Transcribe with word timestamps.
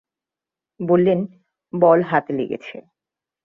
বললেন, 0.79 1.19
বল 1.73 1.99
হাতে 2.01 2.31
লেগেছে। 2.33 2.75